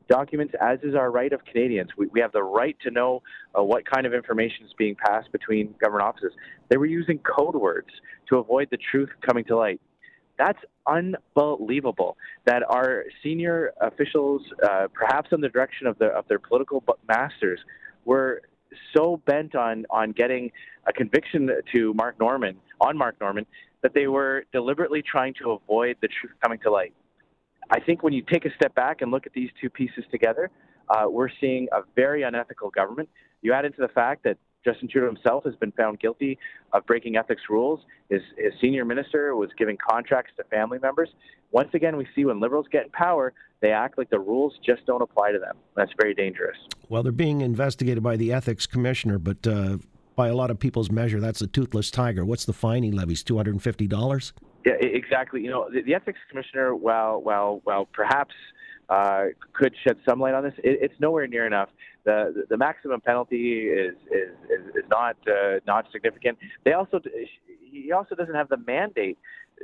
documents, 0.09 0.55
as 0.61 0.79
is 0.83 0.95
our 0.95 1.11
right 1.11 1.33
of 1.33 1.45
Canadians, 1.45 1.91
we, 1.97 2.07
we 2.09 2.21
have 2.21 2.33
the 2.33 2.43
right 2.43 2.77
to 2.83 2.91
know 2.91 3.23
uh, 3.59 3.63
what 3.63 3.89
kind 3.89 4.07
of 4.07 4.15
information 4.15 4.67
is 4.67 4.73
being 4.77 4.95
passed 4.95 5.31
between 5.33 5.75
government 5.83 6.07
offices. 6.07 6.33
They 6.69 6.77
were 6.77 6.87
using 6.87 7.19
code 7.19 7.55
words 7.55 7.89
to 8.29 8.39
avoid 8.39 8.69
the 8.71 8.79
truth 8.91 9.11
coming 9.27 9.45
to 9.45 9.57
light. 9.57 9.81
That's 10.39 10.59
unbelievable 10.87 12.17
that 12.47 12.63
our 12.69 13.05
senior 13.23 13.73
officials, 13.81 14.43
uh, 14.63 14.89
perhaps 14.93 15.29
in 15.33 15.41
the 15.41 15.49
direction 15.49 15.87
of, 15.87 15.99
the, 15.99 16.07
of 16.07 16.27
their 16.29 16.39
political 16.39 16.83
masters, 17.07 17.61
were 18.05 18.43
so 18.95 19.21
bent 19.27 19.55
on 19.55 19.87
on 19.91 20.13
getting 20.13 20.51
a 20.87 20.93
conviction 20.93 21.51
to 21.73 21.95
Mark 21.95 22.19
Norman 22.19 22.57
on 22.81 22.97
Mark 22.97 23.17
Norman 23.21 23.47
that 23.83 23.95
they 23.95 24.07
were 24.07 24.45
deliberately 24.53 25.03
trying 25.03 25.35
to 25.35 25.53
avoid 25.53 25.97
the 26.01 26.09
truth 26.09 26.33
coming 26.43 26.59
to 26.61 26.71
light. 26.71 26.93
I 27.71 27.81
think 27.81 28.03
when 28.03 28.13
you 28.13 28.23
take 28.23 28.45
a 28.45 28.55
step 28.55 28.75
back 28.75 29.01
and 29.01 29.11
look 29.11 29.27
at 29.27 29.33
these 29.33 29.51
two 29.61 29.71
pieces 29.71 30.05
together, 30.11 30.51
uh, 30.89 31.07
we're 31.09 31.29
seeing 31.41 31.69
a 31.73 31.83
very 31.95 32.23
unethical 32.23 32.71
government. 32.71 33.09
You 33.43 33.53
add 33.53 33.65
into 33.65 33.81
the 33.81 33.89
fact 33.89 34.25
that 34.25 34.39
Justin 34.65 34.89
Trudeau 34.89 35.07
himself 35.07 35.45
has 35.45 35.55
been 35.57 35.73
found 35.73 36.01
guilty 36.01 36.39
of 36.73 36.85
breaking 36.87 37.17
ethics 37.17 37.43
rules. 37.49 37.81
His, 38.09 38.23
his 38.37 38.53
senior 38.61 38.85
minister 38.85 39.35
was 39.35 39.51
giving 39.57 39.77
contracts 39.77 40.33
to 40.37 40.45
family 40.45 40.79
members. 40.79 41.09
Once 41.51 41.71
again, 41.75 41.97
we 41.97 42.07
see 42.15 42.25
when 42.25 42.41
liberals 42.41 42.67
get 42.71 42.85
in 42.85 42.91
power, 42.91 43.33
they 43.61 43.73
act 43.73 43.99
like 43.99 44.11
the 44.11 44.19
rules 44.19 44.55
just 44.65 44.85
don't 44.87 45.03
apply 45.03 45.33
to 45.33 45.39
them. 45.39 45.57
That's 45.77 45.93
very 46.01 46.15
dangerous. 46.15 46.57
Well, 46.89 47.03
they're 47.03 47.13
being 47.13 47.41
investigated 47.41 48.03
by 48.03 48.17
the 48.17 48.33
ethics 48.33 48.67
commissioner, 48.67 49.19
but 49.19 49.47
uh, 49.47 49.79
by 50.15 50.29
a 50.29 50.35
lot 50.35 50.51
of 50.51 50.59
people's 50.59 50.91
measure, 50.91 51.21
that's 51.21 51.41
a 51.41 51.47
toothless 51.47 51.91
tiger. 51.91 52.25
What's 52.25 52.45
the 52.45 52.53
fine 52.53 52.83
he 52.83 52.91
levies? 52.91 53.23
Two 53.23 53.37
hundred 53.37 53.55
and 53.55 53.63
fifty 53.63 53.87
dollars. 53.87 54.33
Yeah, 54.67 54.75
exactly. 54.75 55.41
You 55.43 55.51
know, 55.51 55.71
the, 55.73 55.83
the 55.83 55.95
ethics 55.95 56.19
commissioner, 56.29 56.75
while 56.75 57.23
while 57.23 57.61
while 57.65 57.87
perhaps 57.87 58.35
uh, 58.91 59.27
could 59.53 59.75
shed 59.85 59.97
some 60.07 60.21
light 60.21 60.35
on 60.35 60.43
this, 60.43 60.55
it, 60.59 60.79
it's 60.83 61.01
nowhere 61.01 61.27
near 61.27 61.47
enough. 61.47 61.69
The, 62.05 62.45
the 62.49 62.57
maximum 62.57 63.01
penalty 63.01 63.69
is 63.69 63.95
is, 64.11 64.35
is, 64.51 64.67
is 64.75 64.85
not 64.91 65.17
uh, 65.29 65.61
not 65.67 65.87
significant. 65.93 66.39
They 66.65 66.73
also 66.73 67.01
he 67.71 67.93
also 67.93 68.15
doesn't 68.15 68.35
have 68.35 68.49
the 68.49 68.57
mandate 68.57 69.19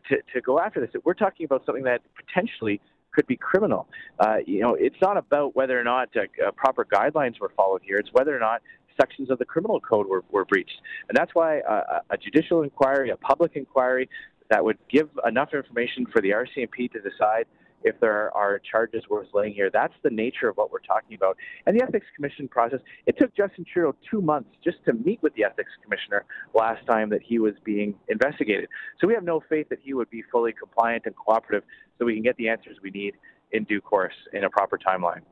to, 0.08 0.16
to 0.34 0.40
go 0.40 0.60
after 0.60 0.80
this. 0.80 0.90
We're 1.04 1.14
talking 1.14 1.44
about 1.44 1.64
something 1.66 1.84
that 1.84 2.02
potentially 2.14 2.80
could 3.12 3.26
be 3.26 3.36
criminal. 3.36 3.88
Uh, 4.20 4.36
you 4.46 4.60
know, 4.60 4.76
it's 4.78 5.00
not 5.00 5.16
about 5.16 5.56
whether 5.56 5.78
or 5.80 5.84
not 5.84 6.10
uh, 6.16 6.50
proper 6.52 6.84
guidelines 6.84 7.40
were 7.40 7.50
followed 7.56 7.82
here. 7.82 7.96
It's 7.96 8.10
whether 8.12 8.36
or 8.36 8.40
not 8.40 8.60
sections 9.00 9.30
of 9.30 9.38
the 9.38 9.44
criminal 9.44 9.80
code 9.80 10.06
were, 10.06 10.22
were 10.30 10.44
breached. 10.44 10.80
And 11.08 11.16
that's 11.16 11.34
why 11.34 11.60
uh, 11.60 12.00
a 12.10 12.16
judicial 12.16 12.62
inquiry, 12.62 13.10
a 13.10 13.16
public 13.16 13.52
inquiry 13.54 14.08
that 14.50 14.64
would 14.64 14.78
give 14.88 15.08
enough 15.26 15.52
information 15.54 16.06
for 16.06 16.20
the 16.20 16.30
RCMP 16.30 16.92
to 16.92 17.00
decide 17.00 17.46
if 17.82 17.98
there 18.00 18.36
are 18.36 18.60
charges 18.70 19.04
worth 19.08 19.28
laying 19.32 19.54
here. 19.54 19.70
That's 19.72 19.94
the 20.02 20.10
nature 20.10 20.48
of 20.48 20.56
what 20.56 20.72
we're 20.72 20.80
talking 20.80 21.16
about. 21.16 21.36
And 21.66 21.78
the 21.78 21.84
Ethics 21.84 22.06
Commission 22.14 22.48
process, 22.48 22.80
it 23.06 23.16
took 23.18 23.34
Justin 23.36 23.64
Trudeau 23.70 23.94
two 24.10 24.20
months 24.20 24.50
just 24.64 24.78
to 24.86 24.92
meet 24.92 25.22
with 25.22 25.34
the 25.34 25.44
Ethics 25.44 25.70
Commissioner 25.82 26.24
last 26.54 26.84
time 26.86 27.10
that 27.10 27.22
he 27.22 27.38
was 27.38 27.54
being 27.64 27.94
investigated. 28.08 28.68
So 29.00 29.06
we 29.06 29.14
have 29.14 29.24
no 29.24 29.42
faith 29.48 29.68
that 29.68 29.78
he 29.82 29.94
would 29.94 30.10
be 30.10 30.22
fully 30.32 30.52
compliant 30.52 31.04
and 31.06 31.14
cooperative 31.14 31.64
so 31.98 32.04
we 32.04 32.14
can 32.14 32.22
get 32.22 32.36
the 32.36 32.48
answers 32.48 32.76
we 32.82 32.90
need 32.90 33.14
in 33.52 33.64
due 33.64 33.80
course 33.80 34.14
in 34.32 34.44
a 34.44 34.50
proper 34.50 34.78
timeline. 34.78 35.22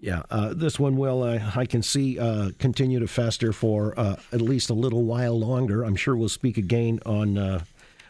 Yeah, 0.00 0.22
uh, 0.30 0.54
this 0.54 0.78
one 0.78 0.96
will, 0.96 1.24
uh, 1.24 1.40
I 1.56 1.66
can 1.66 1.82
see, 1.82 2.20
uh, 2.20 2.50
continue 2.60 3.00
to 3.00 3.08
fester 3.08 3.52
for 3.52 3.98
uh, 3.98 4.16
at 4.32 4.40
least 4.40 4.70
a 4.70 4.74
little 4.74 5.04
while 5.04 5.38
longer. 5.38 5.82
I'm 5.82 5.96
sure 5.96 6.16
we'll 6.16 6.28
speak 6.28 6.56
again 6.56 7.00
on 7.04 7.36
uh, 7.36 7.64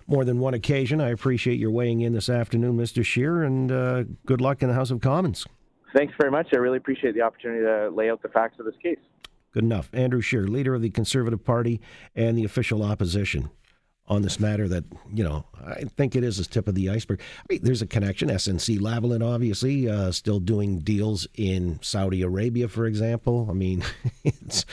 more 0.09 0.25
than 0.25 0.41
one 0.41 0.55
occasion. 0.55 1.01
I 1.01 1.11
appreciate 1.11 1.61
your 1.61 1.71
weighing 1.71 2.01
in 2.01 2.15
this 2.15 2.29
afternoon, 2.29 2.77
Mr. 2.77 3.05
Scheer, 3.05 3.43
and 3.43 3.71
uh, 3.71 4.05
good 4.27 4.41
luck 4.41 4.63
in 4.63 4.69
the 4.69 4.75
House 4.75 4.91
of 4.91 5.01
Commons. 5.01 5.47
Thanks 5.95 6.15
very 6.19 6.31
much. 6.31 6.49
I 6.53 6.57
really 6.57 6.79
appreciate 6.79 7.15
the 7.15 7.23
opportunity 7.23 7.63
to 7.65 7.91
lay 7.91 8.11
out 8.11 8.23
the 8.23 8.29
facts 8.29 8.59
of 8.59 8.67
this 8.67 8.75
case. 8.83 8.99
Good 9.53 9.65
enough. 9.65 9.89
Andrew 9.93 10.21
Scheer, 10.21 10.47
leader 10.47 10.75
of 10.75 10.83
the 10.83 10.91
Conservative 10.91 11.45
Party 11.45 11.81
and 12.15 12.37
the 12.37 12.45
official 12.45 12.83
opposition 12.83 13.51
on 14.07 14.23
this 14.23 14.41
matter 14.41 14.67
that, 14.69 14.85
you 15.13 15.23
know, 15.23 15.45
I 15.63 15.85
think 15.85 16.17
it 16.17 16.25
is 16.25 16.39
a 16.39 16.45
tip 16.47 16.67
of 16.67 16.75
the 16.75 16.89
iceberg. 16.89 17.21
I 17.21 17.53
mean, 17.53 17.61
there's 17.63 17.83
a 17.83 17.87
connection. 17.87 18.29
SNC 18.29 18.79
Lavalin, 18.79 19.23
obviously, 19.23 19.89
uh, 19.89 20.13
still 20.13 20.41
doing 20.41 20.79
deals 20.79 21.27
in 21.35 21.79
Saudi 21.83 22.23
Arabia, 22.23 22.69
for 22.69 22.87
example. 22.87 23.49
I 23.51 23.53
mean, 23.53 23.85
it's 24.25 24.65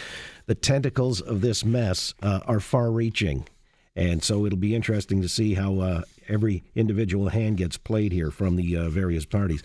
the 0.45 0.55
tentacles 0.55 1.19
of 1.19 1.41
this 1.41 1.65
mess 1.65 2.13
uh, 2.21 2.41
are 2.45 2.61
far 2.61 2.91
reaching. 2.91 3.45
And 3.95 4.23
so 4.23 4.45
it'll 4.45 4.59
be 4.59 4.75
interesting 4.75 5.21
to 5.21 5.29
see 5.29 5.53
how 5.53 5.79
uh, 5.79 6.01
every 6.27 6.63
individual 6.75 7.29
hand 7.29 7.57
gets 7.57 7.77
played 7.77 8.11
here 8.11 8.31
from 8.31 8.55
the 8.55 8.75
uh, 8.75 8.89
various 8.89 9.25
parties. 9.25 9.61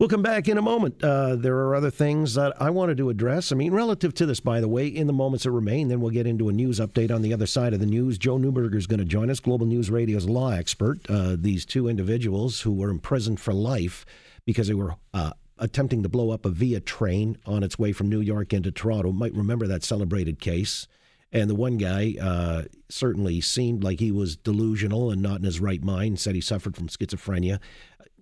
We'll 0.00 0.08
come 0.08 0.22
back 0.22 0.48
in 0.48 0.58
a 0.58 0.62
moment. 0.62 1.02
Uh, 1.04 1.36
there 1.36 1.56
are 1.56 1.74
other 1.76 1.90
things 1.90 2.34
that 2.34 2.60
I 2.60 2.68
wanted 2.70 2.96
to 2.98 3.10
address. 3.10 3.52
I 3.52 3.54
mean, 3.54 3.72
relative 3.72 4.12
to 4.14 4.26
this, 4.26 4.40
by 4.40 4.60
the 4.60 4.68
way, 4.68 4.88
in 4.88 5.06
the 5.06 5.12
moments 5.12 5.44
that 5.44 5.52
remain, 5.52 5.86
then 5.86 6.00
we'll 6.00 6.10
get 6.10 6.26
into 6.26 6.48
a 6.48 6.52
news 6.52 6.80
update 6.80 7.14
on 7.14 7.22
the 7.22 7.32
other 7.32 7.46
side 7.46 7.72
of 7.72 7.80
the 7.80 7.86
news. 7.86 8.18
Joe 8.18 8.36
Neuberger 8.36 8.74
is 8.74 8.88
going 8.88 8.98
to 8.98 9.04
join 9.04 9.30
us, 9.30 9.38
Global 9.38 9.66
News 9.66 9.90
Radio's 9.90 10.26
law 10.26 10.50
expert. 10.50 10.98
Uh, 11.08 11.36
these 11.38 11.64
two 11.64 11.88
individuals 11.88 12.62
who 12.62 12.72
were 12.72 12.90
imprisoned 12.90 13.38
for 13.38 13.54
life 13.54 14.04
because 14.44 14.66
they 14.66 14.74
were 14.74 14.96
uh, 15.14 15.30
attempting 15.58 16.02
to 16.02 16.08
blow 16.08 16.30
up 16.30 16.44
a 16.44 16.50
Via 16.50 16.80
train 16.80 17.38
on 17.46 17.62
its 17.62 17.78
way 17.78 17.92
from 17.92 18.08
New 18.08 18.20
York 18.20 18.52
into 18.52 18.72
Toronto 18.72 19.12
might 19.12 19.32
remember 19.32 19.68
that 19.68 19.84
celebrated 19.84 20.40
case. 20.40 20.88
And 21.34 21.50
the 21.50 21.54
one 21.56 21.76
guy 21.78 22.14
uh, 22.22 22.62
certainly 22.88 23.40
seemed 23.40 23.82
like 23.82 23.98
he 23.98 24.12
was 24.12 24.36
delusional 24.36 25.10
and 25.10 25.20
not 25.20 25.40
in 25.40 25.44
his 25.44 25.60
right 25.60 25.82
mind, 25.82 26.20
said 26.20 26.36
he 26.36 26.40
suffered 26.40 26.76
from 26.76 26.86
schizophrenia. 26.86 27.58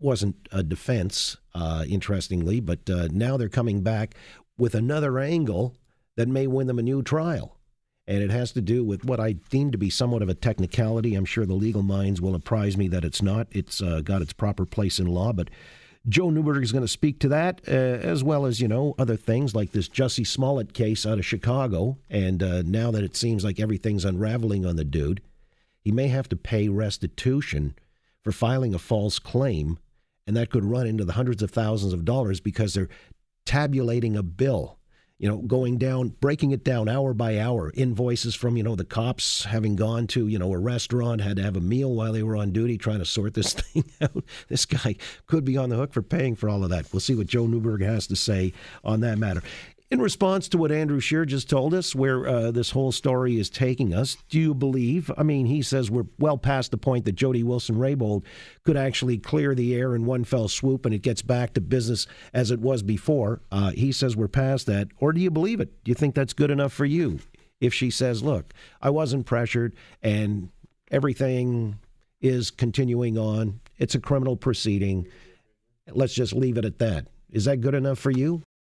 Wasn't 0.01 0.49
a 0.51 0.63
defense, 0.63 1.37
uh, 1.55 1.85
interestingly, 1.87 2.59
but 2.59 2.89
uh, 2.89 3.09
now 3.13 3.37
they're 3.37 3.51
coming 3.51 3.83
back 3.83 4.15
with 4.57 4.75
another 4.75 5.19
angle 5.19 5.77
that 6.17 6.27
may 6.27 6.47
win 6.47 6.67
them 6.67 6.79
a 6.79 6.83
new 6.83 7.03
trial. 7.03 7.59
And 8.07 8.23
it 8.23 8.31
has 8.31 8.51
to 8.53 8.63
do 8.63 8.83
with 8.83 9.05
what 9.05 9.21
I 9.21 9.33
deem 9.33 9.71
to 9.73 9.79
be 9.79 9.91
somewhat 9.91 10.23
of 10.23 10.29
a 10.29 10.35
technicality. 10.35 11.15
I'm 11.15 11.25
sure 11.27 11.47
the 11.47 11.55
legal 11.55 11.83
minds 11.83 12.21
will 12.21 12.35
apprise 12.35 12.77
me 12.77 12.89
that 12.89 13.05
it's 13.05 13.23
not. 13.23 13.47
It's 13.53 13.83
uh, 13.83 14.01
got 14.01 14.23
its 14.23 14.33
proper 14.33 14.65
place 14.65 14.99
in 14.99 15.07
law, 15.07 15.33
but 15.33 15.51
Joe 16.09 16.27
Neuberger 16.27 16.63
is 16.63 16.73
going 16.73 16.85
to 16.85 16.89
speak 16.89 17.21
to 17.21 17.29
that, 17.29 17.61
uh, 17.69 17.71
as 17.71 18.25
well 18.25 18.45
as, 18.45 18.61
you 18.61 18.67
know, 18.67 18.95
other 18.99 19.17
things 19.17 19.55
like 19.55 19.71
this 19.71 19.89
Jussie 19.89 20.27
Smollett 20.27 20.73
case 20.73 21.07
out 21.07 21.19
of 21.19 21.27
Chicago. 21.27 21.97
And 22.11 22.43
uh, 22.43 22.63
now 22.63 22.91
that 22.91 23.05
it 23.05 23.17
seems 23.17 23.45
like 23.45 23.61
everything's 23.61 24.05
unraveling 24.05 24.67
on 24.67 24.77
the 24.77 24.85
dude, 24.85 25.23
he 25.81 25.93
may 25.93 26.09
have 26.09 26.29
to 26.31 26.37
pay 26.37 26.69
restitution 26.69 27.75
for 28.23 28.33
filing 28.33 28.75
a 28.75 28.79
false 28.79 29.19
claim. 29.19 29.79
And 30.27 30.37
that 30.37 30.51
could 30.51 30.65
run 30.65 30.87
into 30.87 31.05
the 31.05 31.13
hundreds 31.13 31.43
of 31.43 31.51
thousands 31.51 31.93
of 31.93 32.05
dollars 32.05 32.41
because 32.41 32.75
they're 32.75 32.89
tabulating 33.45 34.17
a 34.17 34.23
bill 34.23 34.79
you 35.23 35.29
know, 35.29 35.37
going 35.39 35.79
down, 35.79 36.09
breaking 36.21 36.51
it 36.51 36.65
down 36.65 36.89
hour 36.89 37.15
by 37.15 37.39
hour. 37.39 37.71
Invoices 37.77 38.35
from, 38.35 38.57
you 38.57 38.65
know, 38.65 38.75
the 38.75 38.85
cops 38.85 39.45
having 39.45 39.77
gone 39.77 40.09
to, 40.09 40.27
you 40.27 40.37
know, 40.37 40.53
a 40.53 40.59
restaurant, 40.59 41.21
had 41.21 41.37
to 41.37 41.45
have 41.45 41.57
a 41.57 41.61
meal 41.61 41.95
while 41.95 42.13
they 42.13 42.25
were 42.25 42.37
on 42.37 42.51
duty 42.51 42.77
trying 42.77 42.99
to 42.99 43.05
sort 43.05 43.35
this 43.35 43.53
thing 43.53 43.85
out. 44.01 44.25
This 44.49 44.67
guy 44.67 44.97
could 45.29 45.45
be 45.45 45.57
on 45.57 45.69
the 45.69 45.77
hook 45.77 45.93
for 45.93 46.03
paying 46.03 46.35
for 46.35 46.49
all 46.49 46.65
of 46.65 46.71
that. 46.71 46.93
We'll 46.93 46.99
see 46.99 47.15
what 47.15 47.29
Joe 47.29 47.45
Neuberger 47.45 47.87
has 47.87 48.09
to 48.09 48.17
say 48.17 48.53
on 48.83 49.01
that 49.03 49.17
matter. 49.17 49.45
In 49.93 50.01
response 50.01 50.49
to 50.49 50.57
what 50.57 50.73
Andrew 50.73 51.01
Scheer 51.01 51.27
just 51.27 51.51
told 51.51 51.75
us, 51.75 51.95
where 51.95 52.27
uh, 52.27 52.51
this 52.51 52.71
whole 52.71 52.93
story 52.93 53.39
is 53.39 53.51
taking 53.51 53.93
us, 53.93 54.17
do 54.31 54.41
you 54.41 54.55
believe? 54.55 55.11
I 55.19 55.23
mean, 55.23 55.45
he 55.45 55.61
says 55.61 55.91
we're 55.91 56.07
well 56.19 56.39
past 56.39 56.71
the 56.71 56.79
point 56.79 57.05
that 57.05 57.13
Jody 57.13 57.43
Wilson 57.43 57.77
Raybould 57.77 58.25
could 58.65 58.79
actually 58.79 59.19
clear 59.19 59.55
the 59.55 59.75
air 59.75 59.95
in 59.95 60.07
one 60.07 60.25
fell 60.25 60.49
swoop 60.49 60.87
and 60.87 60.95
it 60.95 61.03
gets 61.03 61.21
back 61.21 61.53
to 61.53 61.61
business 61.61 62.07
as 62.33 62.51
it 62.51 62.61
was 62.61 62.83
before. 62.83 63.43
Uh, 63.53 63.73
he 63.73 63.93
says 63.93 64.17
we're 64.17 64.29
past 64.29 64.65
that. 64.65 64.89
Or 64.97 65.13
do 65.13 65.21
you 65.21 65.31
believe 65.31 65.61
it? 65.61 65.85
Do 65.85 65.91
you 65.91 65.95
think 65.95 66.15
that's 66.15 66.33
good 66.33 66.51
enough 66.51 66.73
for 66.73 66.87
you? 66.87 67.19
If 67.61 67.75
she 67.75 67.91
says, 67.91 68.23
look, 68.23 68.55
I 68.81 68.89
wasn't 68.89 69.27
pressured 69.27 69.77
and 70.01 70.49
everything 70.91 71.79
is 72.23 72.51
continuing 72.51 73.19
on, 73.19 73.61
it's 73.77 73.95
a 73.95 74.01
criminal 74.01 74.37
proceeding. 74.37 75.07
Let's 75.87 76.15
just 76.15 76.33
leave 76.33 76.57
it 76.57 76.65
at 76.65 76.79
that. 76.79 77.09
Is 77.29 77.45
that 77.45 77.61
good 77.61 77.75
enough 77.75 77.99
for 77.99 78.11
you? 78.11 78.43